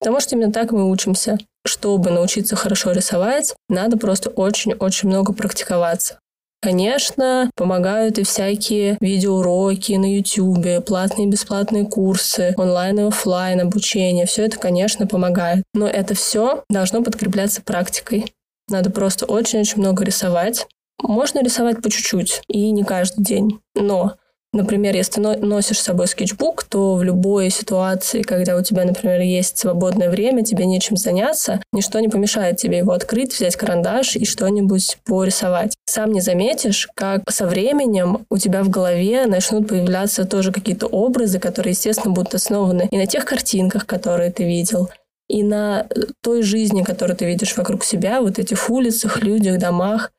потому 0.01 0.21
что 0.21 0.35
именно 0.35 0.53
так 0.53 0.73
мы 0.73 0.91
учимся. 0.91 1.39
Чтобы 1.65 2.11
научиться 2.11 2.57
хорошо 2.57 2.91
рисовать, 2.91 3.55
надо 3.69 3.97
просто 3.97 4.31
очень-очень 4.31 5.09
много 5.09 5.33
практиковаться. 5.33 6.19
Конечно, 6.63 7.51
помогают 7.57 8.19
и 8.19 8.23
всякие 8.23 8.97
видеоуроки 9.01 9.95
на 9.95 10.17
YouTube, 10.17 10.85
платные 10.87 11.27
и 11.27 11.31
бесплатные 11.31 11.85
курсы, 11.87 12.55
онлайн 12.57 13.01
и 13.01 13.03
офлайн 13.03 13.61
обучение. 13.61 14.27
Все 14.27 14.45
это, 14.45 14.61
конечно, 14.61 15.09
помогает. 15.09 15.65
Но 15.75 15.89
это 15.89 16.15
все 16.15 16.63
должно 16.71 17.03
подкрепляться 17.03 17.63
практикой. 17.63 18.33
Надо 18.69 18.91
просто 18.91 19.27
очень-очень 19.27 19.79
много 19.79 20.05
рисовать. 20.05 20.69
Можно 21.03 21.43
рисовать 21.43 21.83
по 21.83 21.91
чуть-чуть 21.91 22.43
и 22.47 22.71
не 22.71 22.85
каждый 22.85 23.25
день. 23.25 23.59
Но 23.75 24.15
Например, 24.55 24.95
если 24.95 25.13
ты 25.13 25.21
носишь 25.21 25.79
с 25.79 25.85
собой 25.85 26.07
скетчбук, 26.07 26.65
то 26.65 26.97
в 26.97 27.03
любой 27.03 27.49
ситуации, 27.49 28.21
когда 28.21 28.57
у 28.57 28.63
тебя, 28.63 28.85
например, 28.85 29.21
есть 29.23 29.57
свободное 29.57 30.11
время, 30.11 30.45
тебе 30.45 30.67
нечем 30.67 30.99
заняться, 30.99 31.63
ничто 31.73 32.01
не 32.01 32.09
помешает 32.09 32.59
тебе 32.59 32.79
его 32.79 32.93
открыть, 32.93 33.33
взять 33.33 33.57
карандаш 33.57 34.17
и 34.17 34.27
что-нибудь 34.27 34.99
порисовать. 35.07 35.75
Сам 35.87 36.13
не 36.13 36.21
заметишь, 36.21 36.89
как 36.95 37.31
со 37.31 37.47
временем 37.47 38.27
у 38.29 38.37
тебя 38.37 38.63
в 38.63 38.69
голове 38.69 39.25
начнут 39.25 39.69
появляться 39.69 40.27
тоже 40.27 40.53
какие-то 40.53 40.87
образы, 40.87 41.39
которые, 41.39 41.73
естественно, 41.73 42.13
будут 42.13 42.35
основаны 42.35 42.89
и 42.91 42.99
на 42.99 43.07
тех 43.07 43.25
картинках, 43.25 43.87
которые 43.87 44.31
ты 44.31 44.45
видел, 44.45 44.91
и 45.29 45.43
на 45.43 45.87
той 46.23 46.43
жизни, 46.43 46.83
которую 46.83 47.17
ты 47.17 47.25
видишь 47.25 47.57
вокруг 47.57 47.85
себя, 47.85 48.21
вот 48.21 48.39
этих 48.39 48.69
улицах, 48.69 49.23
людях, 49.23 49.59
домах. 49.59 50.13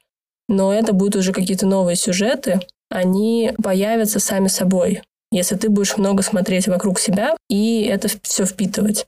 Но 0.48 0.74
это 0.74 0.94
будут 0.94 1.16
уже 1.16 1.32
какие-то 1.32 1.66
новые 1.66 1.96
сюжеты, 1.96 2.60
они 2.90 3.54
появятся 3.62 4.20
сами 4.20 4.48
собой, 4.48 5.02
если 5.32 5.56
ты 5.56 5.70
будешь 5.70 5.98
много 5.98 6.22
смотреть 6.22 6.68
вокруг 6.68 7.00
себя 7.00 7.36
и 7.50 7.84
это 7.84 8.08
все 8.24 8.46
впитывать. 8.46 9.08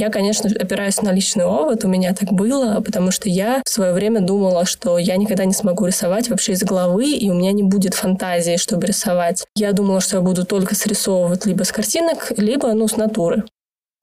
Я, 0.00 0.08
конечно, 0.08 0.48
опираюсь 0.48 1.02
на 1.02 1.12
личный 1.12 1.44
опыт, 1.44 1.84
у 1.84 1.88
меня 1.88 2.14
так 2.14 2.32
было, 2.32 2.80
потому 2.80 3.10
что 3.10 3.28
я 3.28 3.60
в 3.66 3.68
свое 3.68 3.92
время 3.92 4.22
думала, 4.22 4.64
что 4.64 4.96
я 4.96 5.16
никогда 5.16 5.44
не 5.44 5.52
смогу 5.52 5.84
рисовать 5.84 6.30
вообще 6.30 6.52
из 6.52 6.62
головы, 6.62 7.10
и 7.10 7.28
у 7.28 7.34
меня 7.34 7.52
не 7.52 7.62
будет 7.62 7.92
фантазии, 7.92 8.56
чтобы 8.56 8.86
рисовать. 8.86 9.44
Я 9.54 9.72
думала, 9.72 10.00
что 10.00 10.16
я 10.16 10.22
буду 10.22 10.46
только 10.46 10.74
срисовывать 10.74 11.44
либо 11.44 11.64
с 11.64 11.70
картинок, 11.70 12.32
либо, 12.38 12.72
ну, 12.72 12.88
с 12.88 12.96
натуры. 12.96 13.44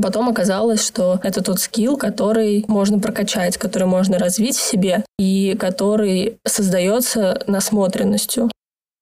Потом 0.01 0.29
оказалось, 0.29 0.85
что 0.85 1.19
это 1.23 1.43
тот 1.43 1.59
скилл, 1.59 1.97
который 1.97 2.63
можно 2.67 2.99
прокачать, 2.99 3.57
который 3.57 3.87
можно 3.87 4.19
развить 4.19 4.55
в 4.55 4.61
себе 4.61 5.03
и 5.17 5.55
который 5.59 6.37
создается 6.45 7.41
насмотренностью. 7.47 8.51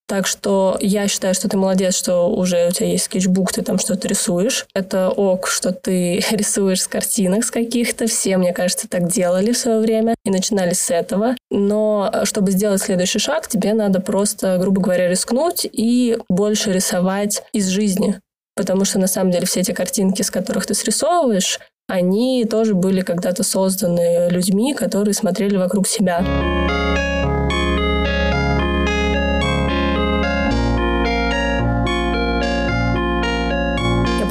Так 0.07 0.27
что 0.27 0.77
я 0.81 1.07
считаю, 1.07 1.33
что 1.33 1.49
ты 1.49 1.57
молодец, 1.57 1.95
что 1.95 2.29
уже 2.29 2.67
у 2.67 2.71
тебя 2.71 2.89
есть 2.89 3.05
скетчбук, 3.05 3.51
ты 3.51 3.63
там 3.63 3.79
что-то 3.79 4.07
рисуешь. 4.07 4.67
Это 4.75 5.09
ок, 5.09 5.47
что 5.47 5.71
ты 5.71 6.23
рисуешь 6.31 6.83
с 6.83 6.87
картинок 6.87 7.43
с 7.43 7.49
каких-то. 7.49 8.05
Все, 8.05 8.37
мне 8.37 8.53
кажется, 8.53 8.87
так 8.87 9.07
делали 9.07 9.51
в 9.51 9.57
свое 9.57 9.79
время 9.79 10.13
и 10.23 10.29
начинали 10.29 10.73
с 10.73 10.91
этого. 10.91 11.35
Но 11.49 12.13
чтобы 12.23 12.51
сделать 12.51 12.83
следующий 12.83 13.19
шаг, 13.19 13.47
тебе 13.47 13.73
надо 13.73 13.99
просто, 13.99 14.57
грубо 14.59 14.79
говоря, 14.79 15.09
рискнуть 15.09 15.67
и 15.69 16.19
больше 16.29 16.71
рисовать 16.71 17.43
из 17.51 17.67
жизни. 17.67 18.19
Потому 18.55 18.85
что 18.85 18.99
на 18.99 19.07
самом 19.07 19.31
деле 19.31 19.45
все 19.45 19.61
эти 19.61 19.71
картинки, 19.71 20.21
с 20.21 20.31
которых 20.31 20.65
ты 20.65 20.73
срисовываешь, 20.73 21.59
они 21.87 22.45
тоже 22.45 22.73
были 22.73 23.01
когда-то 23.01 23.43
созданы 23.43 24.29
людьми, 24.29 24.73
которые 24.73 25.13
смотрели 25.13 25.57
вокруг 25.57 25.87
себя. 25.87 26.23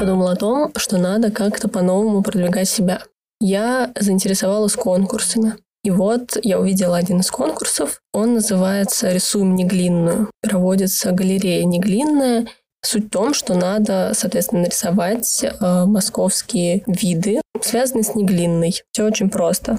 подумала 0.04 0.33
о 0.33 0.37
том, 0.37 0.73
что 0.76 0.99
надо 0.99 1.31
как-то 1.31 1.66
по-новому 1.66 2.23
продвигать 2.23 2.69
себя. 2.69 3.02
Я 3.40 3.90
заинтересовалась 3.99 4.75
конкурсами. 4.75 5.54
И 5.83 5.90
вот 5.90 6.37
я 6.43 6.61
увидела 6.61 6.97
один 6.97 7.21
из 7.21 7.31
конкурсов. 7.31 8.00
Он 8.12 8.35
называется 8.35 9.11
«Рисуем 9.11 9.54
неглинную». 9.54 10.31
Проводится 10.43 11.12
галерея 11.12 11.64
неглинная. 11.64 12.47
Суть 12.85 13.07
в 13.07 13.09
том, 13.09 13.33
что 13.33 13.55
надо, 13.55 14.12
соответственно, 14.14 14.62
нарисовать 14.62 15.43
э, 15.43 15.85
московские 15.87 16.83
виды, 16.87 17.41
связанные 17.62 18.05
с 18.05 18.14
неглинной. 18.14 18.75
Все 18.93 19.05
очень 19.05 19.31
просто. 19.31 19.79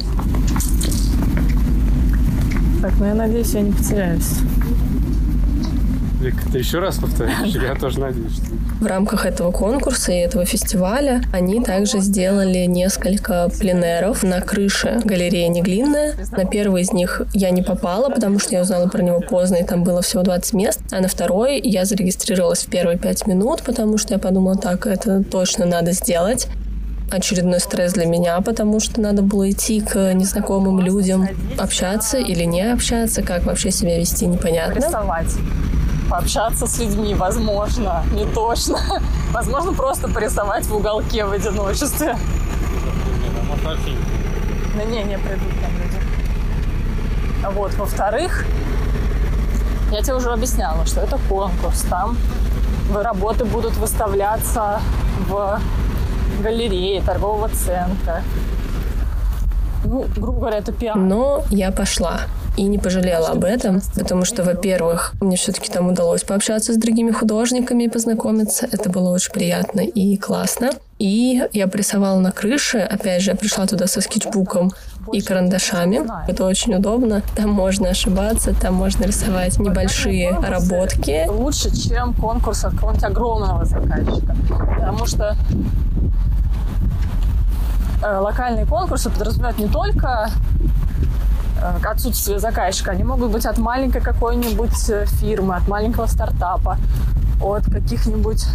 Так, 2.82 2.94
ну 3.00 3.06
я 3.06 3.14
надеюсь, 3.14 3.54
я 3.54 3.62
не 3.62 3.72
потеряюсь. 3.72 4.40
Вик, 6.26 6.36
ты 6.52 6.58
еще 6.58 6.80
раз 6.80 6.98
повторишь? 6.98 7.36
Я 7.46 7.76
тоже 7.76 8.00
надеюсь, 8.00 8.34
что... 8.34 8.46
В 8.82 8.88
рамках 8.88 9.28
этого 9.28 9.52
конкурса 9.52 10.12
и 10.12 10.16
этого 10.16 10.44
фестиваля 10.44 11.22
они 11.32 11.64
также 11.64 12.00
сделали 12.00 12.66
несколько 12.66 13.48
пленеров 13.60 14.24
на 14.24 14.42
крыше 14.42 15.02
галереи 15.04 15.46
Неглинная. 15.48 16.16
На 16.32 16.46
первый 16.46 16.82
из 16.82 16.92
них 16.92 17.22
я 17.34 17.52
не 17.52 17.62
попала, 17.62 18.10
потому 18.10 18.40
что 18.40 18.54
я 18.54 18.62
узнала 18.62 18.88
про 18.88 19.04
него 19.04 19.20
поздно, 19.20 19.58
и 19.58 19.64
там 19.64 19.84
было 19.84 20.02
всего 20.02 20.24
20 20.24 20.54
мест. 20.54 20.82
А 20.92 21.00
на 21.00 21.08
второй 21.08 21.62
я 21.62 21.86
зарегистрировалась 21.86 22.64
в 22.64 22.70
первые 22.70 22.98
5 22.98 23.28
минут, 23.28 23.62
потому 23.64 24.00
что 24.00 24.16
я 24.16 24.20
подумала, 24.20 24.58
так, 24.58 24.88
это 24.88 25.24
точно 25.24 25.66
надо 25.68 25.92
сделать 25.92 26.48
очередной 27.12 27.60
стресс 27.60 27.94
для 27.94 28.08
меня, 28.08 28.42
потому 28.42 28.80
что 28.80 29.00
надо 29.00 29.22
было 29.22 29.52
идти 29.52 29.80
к 29.80 30.14
незнакомым 30.14 30.80
людям, 30.80 31.28
общаться 31.58 32.18
или 32.18 32.46
не 32.46 32.64
общаться, 32.64 33.22
как 33.22 33.46
вообще 33.46 33.70
себя 33.70 34.00
вести, 34.00 34.26
непонятно. 34.26 34.80
Рисовать 34.80 35.36
пообщаться 36.10 36.68
с 36.68 36.80
людьми, 36.80 37.14
возможно, 37.16 38.04
не 38.12 38.26
точно. 38.26 38.80
Возможно, 39.32 39.74
просто 39.74 40.08
порисовать 40.08 40.66
в 40.66 40.76
уголке 40.76 41.26
в 41.26 41.32
одиночестве. 41.32 42.18
Да 44.78 44.84
не, 44.84 45.04
не 45.04 45.18
придут 45.18 45.50
там 45.62 45.72
люди. 45.78 46.00
А 47.44 47.50
вот, 47.52 47.74
во-вторых, 47.76 48.46
я 49.92 50.02
тебе 50.02 50.16
уже 50.16 50.32
объясняла, 50.32 50.86
что 50.86 51.02
это 51.02 51.18
конкурс. 51.30 51.82
Там 51.90 52.18
работы 52.94 53.46
будут 53.46 53.76
выставляться 53.78 54.82
в 55.28 55.60
галерее 56.42 57.02
торгового 57.02 57.50
центра. 57.50 58.24
Ну, 59.84 60.06
грубо 60.18 60.40
говоря, 60.40 60.58
это 60.58 60.72
пиар. 60.72 60.96
Но 60.96 61.44
я 61.50 61.72
пошла 61.72 62.22
и 62.58 62.64
не 62.64 62.78
пожалела 62.78 63.30
об 63.30 63.44
этом, 63.44 63.82
потому 63.96 64.26
что, 64.26 64.44
во-первых, 64.44 65.14
мне 65.22 65.36
все-таки 65.36 65.72
там 65.72 65.90
удалось 65.90 66.24
пообщаться 66.24 66.74
с 66.74 66.78
другими 66.78 67.12
художниками 67.12 67.84
и 67.84 67.90
познакомиться. 67.90 68.68
Это 68.72 68.90
было 68.90 69.10
очень 69.10 69.32
приятно 69.32 69.82
и 69.82 70.18
классно. 70.18 70.72
И 70.98 71.44
я 71.52 71.68
порисовала 71.68 72.20
на 72.20 72.32
крыше. 72.32 72.78
Опять 72.78 73.22
же, 73.22 73.32
я 73.32 73.38
пришла 73.38 73.68
туда 73.68 73.86
со 73.86 74.00
скетчбуком 74.00 74.72
и 75.12 75.22
карандашами. 75.22 76.02
Это 76.30 76.46
очень 76.46 76.76
удобно. 76.76 77.22
Там 77.36 77.50
можно 77.50 77.90
ошибаться, 77.90 78.54
там 78.54 78.76
можно 78.76 79.04
рисовать 79.04 79.60
небольшие 79.60 80.32
работки. 80.32 81.28
Лучше, 81.28 81.76
чем 81.76 82.14
конкурс 82.14 82.64
от 82.64 82.74
какого-нибудь 82.74 83.04
огромного 83.04 83.66
заказчика. 83.66 84.36
Потому 84.48 85.06
что 85.06 85.36
э, 88.02 88.18
локальные 88.18 88.66
конкурсы 88.66 89.10
подразумевают 89.10 89.60
не 89.60 89.68
только 89.68 90.30
отсутствие 91.84 92.40
заказчика. 92.40 92.92
Они 92.92 93.04
могут 93.04 93.32
быть 93.32 93.46
от 93.46 93.58
маленькой 93.58 94.02
какой-нибудь 94.02 94.90
э, 94.90 95.06
фирмы, 95.06 95.56
от 95.56 95.68
маленького 95.68 96.06
стартапа, 96.08 96.78
от 97.42 97.66
каких-нибудь 97.66 98.46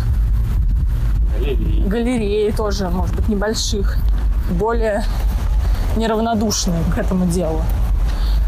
галерей. 1.38 1.85
галерей 1.87 2.52
тоже, 2.52 2.88
может 2.88 3.14
быть, 3.17 3.29
небольших, 3.29 3.97
более 4.50 5.05
неравнодушные 5.97 6.83
к 6.95 6.99
этому 6.99 7.26
делу. 7.26 7.62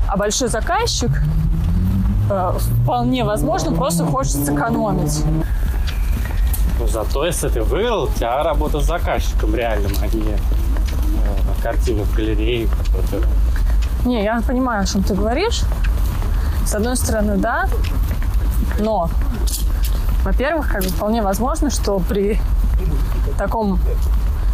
А 0.09 0.17
большой 0.17 0.49
заказчик 0.49 1.11
э, 2.31 2.53
вполне 2.83 3.25
возможно 3.25 3.73
просто 3.73 4.05
хочет 4.05 4.45
сэкономить. 4.45 5.25
Но 6.79 6.87
зато 6.87 7.25
если 7.25 7.49
ты 7.49 7.63
выиграл, 7.63 8.05
у 8.05 8.09
тебя 8.09 8.43
работа 8.43 8.81
с 8.81 8.87
заказчиком 8.87 9.55
реальным, 9.55 9.93
а 10.03 10.07
не 10.09 10.23
э, 10.23 10.37
картина 11.63 12.03
в 12.05 12.15
галерее, 12.15 12.67
которую 12.67 13.27
не, 14.05 14.23
я 14.23 14.41
понимаю, 14.41 14.83
о 14.83 14.87
чем 14.87 15.03
ты 15.03 15.15
говоришь. 15.15 15.63
С 16.67 16.75
одной 16.75 16.97
стороны, 16.97 17.37
да, 17.37 17.69
но, 18.79 19.11
во-первых, 20.25 20.71
как 20.71 20.83
бы 20.83 20.89
вполне 20.89 21.23
возможно, 21.23 21.71
что 21.71 21.99
при 21.99 22.41
таком 23.37 23.79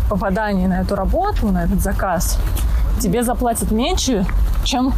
попадании 0.09 0.67
на 0.67 0.81
эту 0.81 0.97
работу, 0.97 1.49
на 1.49 1.65
этот 1.65 1.81
заказ, 1.81 2.39
тебе 3.01 3.23
заплатят 3.23 3.71
меньше, 3.71 4.27
чем 4.65 4.93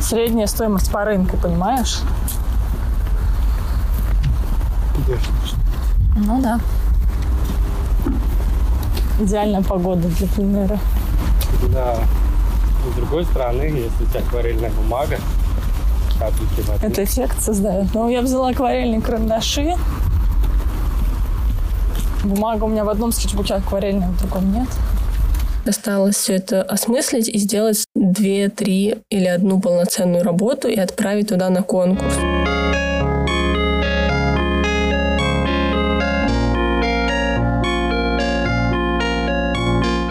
средняя 0.00 0.46
стоимость 0.46 0.90
по 0.90 1.04
рынку, 1.04 1.36
понимаешь? 1.36 2.00
Ну 6.16 6.40
да. 6.42 6.60
Идеальная 9.20 9.62
погода 9.62 10.08
для 10.08 10.28
пленера. 10.28 10.78
Да. 11.72 11.96
С 12.90 12.94
другой 12.96 13.24
стороны, 13.24 13.62
если 13.62 14.04
у 14.04 14.06
тебя 14.06 14.20
акварельная 14.20 14.70
бумага, 14.70 15.18
воды. 16.66 16.86
Это 16.86 17.04
эффект 17.04 17.40
создает. 17.40 17.94
Ну, 17.94 18.08
я 18.08 18.22
взяла 18.22 18.48
акварельные 18.50 19.00
карандаши. 19.00 19.76
Бумага 22.24 22.64
у 22.64 22.68
меня 22.68 22.84
в 22.84 22.88
одном 22.88 23.12
скетчбуке 23.12 23.54
акварельная, 23.54 24.08
в 24.08 24.18
другом 24.18 24.52
нет. 24.52 24.68
Осталось 25.66 26.16
все 26.16 26.34
это 26.34 26.62
осмыслить 26.62 27.28
и 27.28 27.38
сделать 27.38 27.84
две, 27.94 28.48
три 28.48 28.96
или 29.10 29.26
одну 29.26 29.60
полноценную 29.60 30.24
работу 30.24 30.68
и 30.68 30.76
отправить 30.76 31.28
туда 31.28 31.50
на 31.50 31.62
конкурс. 31.62 32.14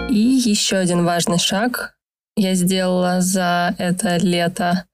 И 0.10 0.42
еще 0.46 0.78
один 0.78 1.06
важный 1.06 1.38
шаг 1.40 1.96
я 2.36 2.56
сделала 2.56 3.22
за 3.22 3.76
это 3.78 4.18
лето. 4.18 4.86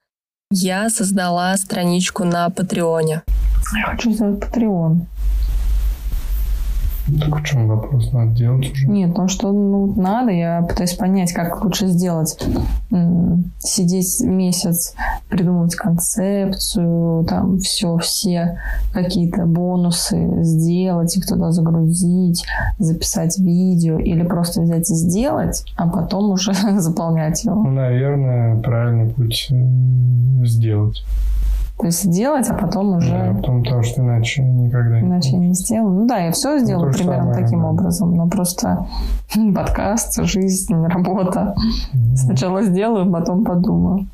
Я 0.51 0.89
создала 0.89 1.56
страничку 1.58 2.24
на 2.24 2.50
Патреоне. 2.50 3.24
Я 3.75 3.84
хочу 3.86 4.12
сделать 4.12 4.39
Патреон. 4.39 5.08
Так 7.20 7.40
в 7.40 7.44
чем 7.44 7.68
вопрос? 7.68 8.12
Надо 8.12 8.32
делать 8.32 8.72
уже? 8.72 8.88
Нет, 8.88 9.18
ну 9.18 9.28
что 9.30 9.52
ну, 9.52 9.94
надо, 9.96 10.32
я 10.32 10.62
пытаюсь 10.62 10.94
понять, 10.94 11.32
как 11.32 11.64
лучше 11.64 11.88
сделать. 11.88 12.38
Сидеть 13.60 14.20
месяц, 14.22 14.94
придумать 15.30 15.76
концепцию, 15.76 17.24
там 17.26 17.60
все, 17.60 17.98
все 17.98 18.60
какие-то 18.94 19.46
бонусы 19.46 20.44
сделать, 20.44 21.16
их 21.16 21.26
туда 21.26 21.52
загрузить, 21.52 22.46
записать 22.78 23.40
видео 23.40 24.00
или 24.00 24.24
просто 24.24 24.62
взять 24.62 24.90
и 24.90 24.96
сделать, 24.96 25.64
а 25.78 25.88
потом 25.88 26.32
уже 26.32 26.54
заполнять 26.78 27.44
его. 27.46 27.64
Ну, 27.64 27.72
наверное, 27.72 28.60
правильный 28.60 29.10
путь 29.10 29.48
э, 29.50 30.46
сделать. 30.46 31.04
То 31.79 31.86
есть 31.86 32.03
сделать, 32.03 32.50
а 32.50 32.55
потом 32.55 32.98
уже... 32.98 33.12
Да, 33.12 33.34
потом, 33.36 33.63
потому 33.63 33.84
что 33.84 34.01
иначе 34.01 34.41
никогда 34.41 35.00
иначе 35.00 35.36
не 35.36 35.53
сделаю. 35.53 35.93
Ну 35.93 36.07
да, 36.07 36.17
я 36.17 36.31
все 36.31 36.53
Ну, 36.53 36.60
сделаю 36.60 36.91
то 36.91 36.98
примерно 36.98 37.34
самое, 37.34 37.43
таким 37.43 37.62
да. 37.62 37.67
образом, 37.67 38.15
но 38.15 38.27
просто 38.27 38.88
подкаст, 39.55 40.24
жизнь, 40.24 40.75
работа. 40.88 41.55
Сначала 42.15 42.63
сделаю, 42.63 43.12
потом 43.12 43.46
подумаю. 43.46 44.07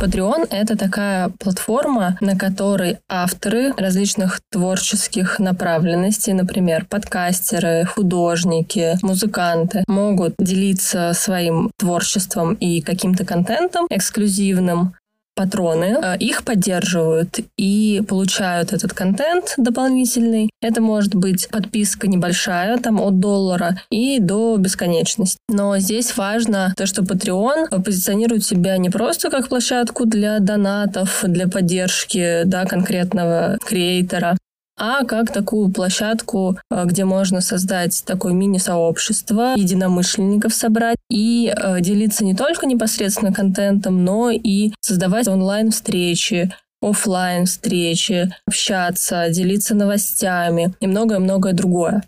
Patreon— 0.00 0.48
это 0.50 0.76
такая 0.76 1.30
платформа, 1.38 2.16
на 2.20 2.36
которой 2.36 2.98
авторы 3.08 3.72
различных 3.76 4.40
творческих 4.50 5.38
направленностей, 5.38 6.32
например, 6.32 6.84
подкастеры, 6.86 7.84
художники, 7.84 8.96
музыканты, 9.02 9.84
могут 9.86 10.34
делиться 10.38 11.12
своим 11.14 11.70
творчеством 11.78 12.54
и 12.54 12.80
каким-то 12.80 13.24
контентом 13.24 13.86
эксклюзивным. 13.88 14.94
Патроны 15.34 15.96
э, 16.00 16.16
их 16.18 16.44
поддерживают 16.44 17.40
и 17.56 18.02
получают 18.08 18.72
этот 18.72 18.92
контент 18.92 19.54
дополнительный. 19.56 20.50
Это 20.62 20.80
может 20.80 21.14
быть 21.14 21.48
подписка 21.48 22.06
небольшая, 22.06 22.78
там 22.78 23.00
от 23.00 23.18
доллара 23.18 23.80
и 23.90 24.20
до 24.20 24.56
бесконечности. 24.56 25.38
Но 25.48 25.76
здесь 25.78 26.16
важно 26.16 26.72
то, 26.76 26.86
что 26.86 27.02
Patreon 27.02 27.82
позиционирует 27.82 28.44
себя 28.44 28.76
не 28.78 28.90
просто 28.90 29.30
как 29.30 29.48
площадку 29.48 30.06
для 30.06 30.38
донатов, 30.38 31.24
для 31.24 31.48
поддержки 31.48 32.42
да, 32.44 32.64
конкретного 32.64 33.58
креатора, 33.64 34.36
а 34.76 35.04
как 35.04 35.32
такую 35.32 35.70
площадку, 35.70 36.58
э, 36.70 36.84
где 36.84 37.04
можно 37.04 37.40
создать 37.40 38.02
такое 38.06 38.32
мини-сообщество, 38.32 39.54
единомышленников 39.56 40.54
собрать 40.54 40.98
и 41.08 41.52
э, 41.56 41.80
делиться 41.80 42.24
не 42.24 42.34
только 42.34 42.66
непосредственно 42.66 43.32
контентом, 43.32 44.04
но 44.04 44.30
и 44.30 44.72
создавать 44.80 45.28
онлайн-встречи, 45.28 46.52
офлайн 46.82 47.46
встречи, 47.46 48.30
общаться, 48.46 49.28
делиться 49.30 49.74
новостями 49.74 50.74
и 50.80 50.86
многое-многое 50.86 51.52
другое. 51.52 52.02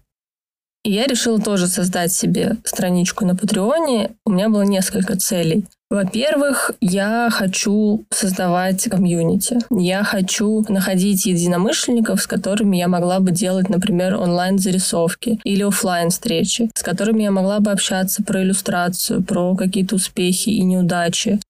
И 0.84 0.92
я 0.92 1.06
решила 1.06 1.40
тоже 1.40 1.66
создать 1.66 2.12
себе 2.12 2.58
страничку 2.64 3.24
на 3.24 3.34
Патреоне. 3.34 4.12
У 4.24 4.30
меня 4.30 4.48
было 4.48 4.62
несколько 4.62 5.16
целей. 5.16 5.66
Во-первых, 5.88 6.72
я 6.80 7.28
хочу 7.30 8.04
создавать 8.10 8.82
комьюнити. 8.84 9.58
Я 9.70 10.02
хочу 10.02 10.64
находить 10.68 11.26
единомышленников, 11.26 12.20
с 12.20 12.26
которыми 12.26 12.76
я 12.76 12.88
могла 12.88 13.20
бы 13.20 13.30
делать, 13.30 13.68
например, 13.68 14.16
онлайн-зарисовки 14.16 15.38
или 15.44 15.62
офлайн 15.62 16.10
встречи 16.10 16.70
с 16.74 16.82
которыми 16.82 17.22
я 17.22 17.30
могла 17.30 17.60
бы 17.60 17.70
общаться 17.70 18.22
про 18.22 18.42
иллюстрацию, 18.42 19.22
про 19.22 19.56
какие-то 19.56 19.96
успехи 19.96 20.50
и 20.50 20.62
неудачи. 20.62 21.40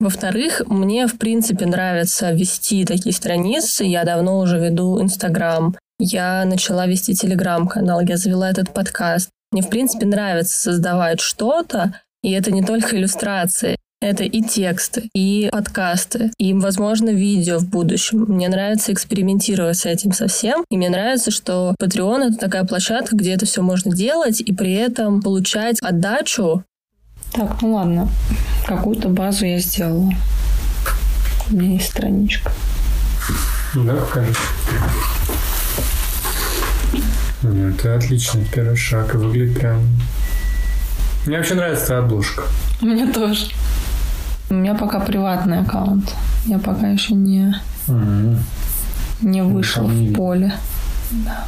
Во-вторых, 0.00 0.62
мне, 0.66 1.06
в 1.06 1.18
принципе, 1.18 1.66
нравится 1.66 2.32
вести 2.32 2.84
такие 2.84 3.14
страницы. 3.14 3.84
Я 3.84 4.04
давно 4.04 4.38
уже 4.38 4.58
веду 4.58 5.00
Инстаграм. 5.00 5.76
Я 5.98 6.44
начала 6.44 6.86
вести 6.86 7.14
Телеграм-канал. 7.14 8.00
Я 8.00 8.16
завела 8.16 8.50
этот 8.50 8.72
подкаст. 8.72 9.30
Мне, 9.52 9.62
в 9.62 9.68
принципе, 9.68 10.06
нравится 10.06 10.56
создавать 10.56 11.20
что-то, 11.20 12.00
и 12.24 12.30
это 12.30 12.50
не 12.50 12.62
только 12.62 12.96
иллюстрации. 12.96 13.76
Это 14.00 14.24
и 14.24 14.42
тексты, 14.42 15.08
и 15.14 15.48
подкасты, 15.52 16.30
и, 16.38 16.52
возможно, 16.52 17.10
видео 17.10 17.58
в 17.58 17.68
будущем. 17.68 18.24
Мне 18.28 18.48
нравится 18.48 18.92
экспериментировать 18.92 19.78
с 19.78 19.86
этим 19.86 20.12
совсем. 20.12 20.64
И 20.70 20.76
мне 20.76 20.90
нравится, 20.90 21.30
что 21.30 21.74
Patreon— 21.80 22.28
это 22.28 22.36
такая 22.36 22.64
площадка, 22.64 23.16
где 23.16 23.32
это 23.32 23.46
все 23.46 23.62
можно 23.62 23.94
делать, 23.94 24.40
и 24.40 24.52
при 24.52 24.72
этом 24.72 25.22
получать 25.22 25.78
отдачу 25.80 26.64
Так, 27.32 27.62
ну 27.62 27.74
ладно. 27.74 28.08
Какую-то 28.66 29.08
базу 29.08 29.46
я 29.46 29.58
сделала. 29.58 30.10
У 31.50 31.54
меня 31.54 31.74
есть 31.74 31.90
страничка. 31.90 32.52
Да, 33.74 33.96
покажи. 33.96 34.34
Это 37.42 37.96
отличный 37.96 38.46
первый 38.52 38.76
шаг. 38.76 39.14
И 39.14 39.18
выглядит 39.18 39.58
прям... 39.58 39.80
Мне 41.26 41.38
вообще 41.38 41.54
нравится 41.54 41.86
твоя 41.86 42.02
обложка. 42.02 42.42
Мне 42.80 43.10
тоже. 43.10 43.46
У 44.50 44.54
меня 44.54 44.74
пока 44.74 45.00
приватный 45.00 45.60
аккаунт. 45.60 46.14
Я 46.46 46.58
пока 46.58 46.88
еще 46.88 47.14
не, 47.14 47.54
не 49.22 49.42
вышла 49.42 49.84
там 49.84 49.92
не 49.92 49.96
в 49.96 50.00
видно. 50.08 50.16
поле. 50.16 50.52
Да. 51.10 51.44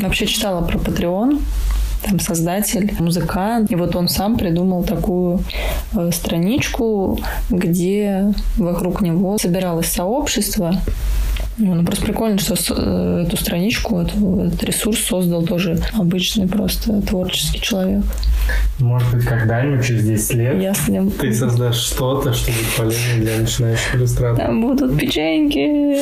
Вообще 0.00 0.26
читала 0.26 0.64
про 0.66 0.78
Patreon. 0.78 1.42
Там 2.04 2.20
создатель, 2.20 2.94
музыкант. 3.00 3.70
И 3.70 3.74
вот 3.74 3.96
он 3.96 4.08
сам 4.08 4.36
придумал 4.38 4.84
такую 4.84 5.42
э, 5.94 6.10
страничку, 6.12 7.18
где 7.50 8.32
вокруг 8.56 9.02
него 9.02 9.36
собиралось 9.36 9.88
сообщество. 9.92 10.74
Ну, 11.60 11.74
ну, 11.74 11.84
просто 11.84 12.04
прикольно, 12.06 12.38
что 12.38 12.54
э, 12.54 13.24
эту 13.26 13.36
страничку, 13.36 13.98
эту- 14.00 14.42
этот 14.46 14.62
ресурс 14.62 15.00
создал 15.00 15.42
тоже 15.42 15.78
обычный 15.92 16.46
просто 16.46 17.02
творческий 17.02 17.60
человек. 17.60 18.04
Может 18.78 19.12
быть, 19.12 19.24
когда-нибудь 19.24 19.84
через 19.84 20.04
10 20.04 20.34
лет 20.34 20.62
Я 20.62 20.72
с 20.74 20.86
ним... 20.86 21.10
ты 21.10 21.34
создашь 21.34 21.76
что-то, 21.78 22.32
что 22.32 22.52
будет 22.52 22.76
полезно 22.76 23.14
для 23.22 23.38
начинающих 23.38 23.94
иллюстраторов. 23.96 24.46
Там 24.46 24.60
будут 24.60 24.98
печеньки, 25.00 25.96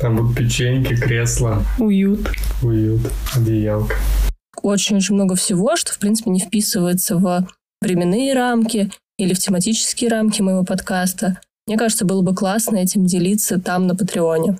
Там 0.00 0.16
будут 0.16 0.36
печеньки, 0.36 0.94
кресла, 0.96 1.62
уют. 1.78 2.30
уют, 2.62 3.00
одеялка. 3.34 3.94
очень-очень 4.62 5.14
много 5.14 5.34
всего, 5.36 5.76
что, 5.76 5.92
в 5.92 5.98
принципе, 5.98 6.30
не 6.30 6.40
вписывается 6.40 7.16
в 7.16 7.46
временные 7.80 8.34
рамки 8.34 8.90
или 9.18 9.32
в 9.32 9.38
тематические 9.38 10.10
рамки 10.10 10.42
моего 10.42 10.64
подкаста. 10.64 11.38
Мне 11.70 11.78
кажется, 11.78 12.04
было 12.04 12.20
бы 12.20 12.34
классно 12.34 12.78
этим 12.78 13.06
делиться 13.06 13.60
там, 13.60 13.86
на 13.86 13.94
Патреоне. 13.94 14.58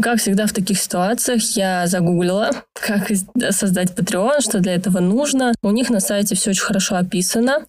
Как 0.00 0.20
всегда 0.20 0.46
в 0.46 0.52
таких 0.52 0.80
ситуациях, 0.80 1.42
я 1.56 1.88
загуглила, 1.88 2.52
как 2.72 3.10
создать 3.50 3.98
Patreon, 3.98 4.40
что 4.40 4.60
для 4.60 4.76
этого 4.76 5.00
нужно. 5.00 5.52
У 5.60 5.72
них 5.72 5.90
на 5.90 5.98
сайте 5.98 6.36
все 6.36 6.50
очень 6.50 6.62
хорошо 6.62 6.94
описано. 6.94 7.66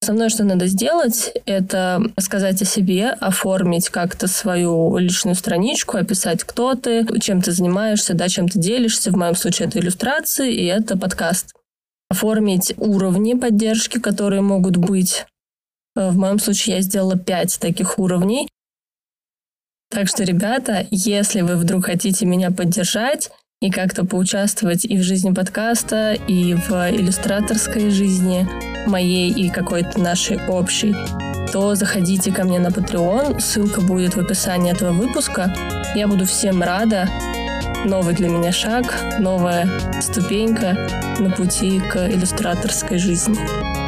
Основное, 0.00 0.30
что 0.30 0.44
надо 0.44 0.66
сделать, 0.66 1.34
это 1.44 2.02
рассказать 2.16 2.62
о 2.62 2.64
себе, 2.64 3.10
оформить 3.10 3.90
как-то 3.90 4.28
свою 4.28 4.96
личную 4.96 5.34
страничку, 5.34 5.98
описать, 5.98 6.42
кто 6.42 6.76
ты, 6.76 7.06
чем 7.20 7.42
ты 7.42 7.52
занимаешься, 7.52 8.14
да, 8.14 8.30
чем 8.30 8.48
ты 8.48 8.58
делишься. 8.58 9.10
В 9.10 9.16
моем 9.16 9.34
случае 9.34 9.68
это 9.68 9.78
иллюстрации 9.78 10.54
и 10.54 10.64
это 10.64 10.96
подкаст. 10.96 11.52
Оформить 12.08 12.72
уровни 12.78 13.34
поддержки, 13.34 13.98
которые 14.00 14.40
могут 14.40 14.78
быть. 14.78 15.26
Э, 15.96 16.10
В 16.10 16.16
моем 16.16 16.38
случае 16.38 16.76
я 16.76 16.82
сделала 16.82 17.16
пять 17.16 17.58
таких 17.60 17.98
уровней. 17.98 18.48
Так 19.90 20.08
что, 20.08 20.24
ребята, 20.24 20.86
если 20.90 21.42
вы 21.42 21.56
вдруг 21.56 21.86
хотите 21.86 22.26
меня 22.26 22.50
поддержать 22.50 23.30
и 23.60 23.70
как-то 23.70 24.04
поучаствовать 24.04 24.84
и 24.84 24.96
в 24.96 25.02
жизни 25.02 25.32
подкаста, 25.32 26.14
и 26.14 26.54
в 26.54 26.70
иллюстраторской 26.70 27.90
жизни 27.90 28.48
моей 28.88 29.30
и 29.30 29.50
какой-то 29.50 30.00
нашей 30.00 30.44
общей, 30.48 30.94
то 31.52 31.74
заходите 31.76 32.32
ко 32.32 32.42
мне 32.44 32.58
на 32.58 32.68
Patreon, 32.68 33.38
ссылка 33.38 33.80
будет 33.80 34.16
в 34.16 34.20
описании 34.20 34.72
этого 34.72 34.92
выпуска. 34.92 35.54
Я 35.94 36.08
буду 36.08 36.26
всем 36.26 36.62
рада. 36.62 37.08
Новый 37.84 38.14
для 38.14 38.28
меня 38.28 38.50
шаг, 38.50 38.92
новая 39.20 39.68
ступенька 40.00 40.88
на 41.20 41.30
пути 41.30 41.80
к 41.80 42.08
иллюстраторской 42.08 42.98
жизни. 42.98 43.83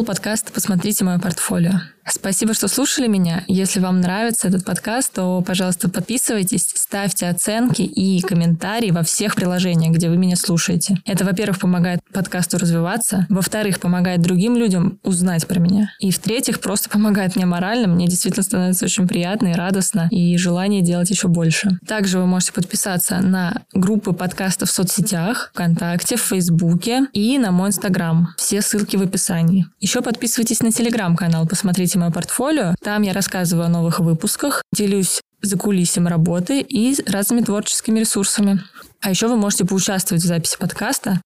Был 0.00 0.06
подкаст 0.06 0.50
«Посмотрите 0.54 1.04
мое 1.04 1.18
портфолио». 1.18 1.72
Спасибо, 2.12 2.54
что 2.54 2.68
слушали 2.68 3.06
меня. 3.06 3.44
Если 3.46 3.80
вам 3.80 4.00
нравится 4.00 4.48
этот 4.48 4.64
подкаст, 4.64 5.12
то, 5.14 5.40
пожалуйста, 5.42 5.88
подписывайтесь, 5.88 6.66
ставьте 6.74 7.28
оценки 7.28 7.82
и 7.82 8.20
комментарии 8.20 8.90
во 8.90 9.02
всех 9.02 9.36
приложениях, 9.36 9.94
где 9.94 10.08
вы 10.08 10.16
меня 10.16 10.36
слушаете. 10.36 10.98
Это, 11.06 11.24
во-первых, 11.24 11.60
помогает 11.60 12.00
подкасту 12.12 12.58
развиваться, 12.58 13.26
во-вторых, 13.28 13.78
помогает 13.80 14.22
другим 14.22 14.56
людям 14.56 14.98
узнать 15.04 15.46
про 15.46 15.60
меня, 15.60 15.92
и, 16.00 16.10
в-третьих, 16.10 16.60
просто 16.60 16.90
помогает 16.90 17.36
мне 17.36 17.46
морально. 17.46 17.86
Мне 17.86 18.06
действительно 18.06 18.42
становится 18.42 18.86
очень 18.86 19.06
приятно 19.06 19.48
и 19.48 19.54
радостно, 19.54 20.08
и 20.10 20.36
желание 20.36 20.82
делать 20.82 21.10
еще 21.10 21.28
больше. 21.28 21.78
Также 21.86 22.18
вы 22.18 22.26
можете 22.26 22.52
подписаться 22.52 23.18
на 23.18 23.62
группы 23.72 24.12
подкаста 24.12 24.66
в 24.66 24.70
соцсетях, 24.70 25.50
ВКонтакте, 25.54 26.16
в 26.16 26.22
Фейсбуке 26.22 27.06
и 27.12 27.38
на 27.38 27.52
мой 27.52 27.68
Инстаграм. 27.68 28.34
Все 28.36 28.62
ссылки 28.62 28.96
в 28.96 29.02
описании. 29.02 29.66
Еще 29.78 30.02
подписывайтесь 30.02 30.60
на 30.60 30.72
Телеграм-канал, 30.72 31.46
посмотрите 31.46 31.99
мое 32.00 32.10
портфолио. 32.10 32.74
Там 32.82 33.02
я 33.02 33.12
рассказываю 33.12 33.66
о 33.66 33.68
новых 33.68 34.00
выпусках, 34.00 34.62
делюсь 34.72 35.20
за 35.42 35.56
кулисами 35.56 36.08
работы 36.08 36.60
и 36.60 36.96
разными 37.06 37.42
творческими 37.42 38.00
ресурсами. 38.00 38.60
А 39.00 39.10
еще 39.10 39.28
вы 39.28 39.36
можете 39.36 39.64
поучаствовать 39.64 40.22
в 40.22 40.26
записи 40.26 40.56
подкаста. 40.58 41.20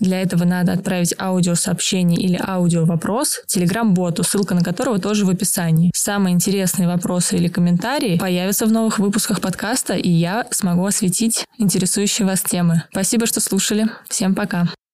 Для 0.00 0.20
этого 0.20 0.44
надо 0.44 0.72
отправить 0.72 1.14
аудиосообщение 1.18 2.20
или 2.20 2.40
аудиовопрос 2.44 3.42
Телеграм-боту, 3.46 4.24
ссылка 4.24 4.54
на 4.54 4.62
которого 4.62 4.98
тоже 4.98 5.24
в 5.24 5.30
описании. 5.30 5.92
Самые 5.94 6.34
интересные 6.34 6.88
вопросы 6.88 7.36
или 7.36 7.46
комментарии 7.46 8.18
появятся 8.18 8.66
в 8.66 8.72
новых 8.72 8.98
выпусках 8.98 9.40
подкаста, 9.40 9.94
и 9.94 10.08
я 10.08 10.46
смогу 10.50 10.86
осветить 10.86 11.46
интересующие 11.58 12.26
вас 12.26 12.42
темы. 12.42 12.82
Спасибо, 12.90 13.26
что 13.26 13.40
слушали. 13.40 13.86
Всем 14.08 14.34
пока. 14.34 14.66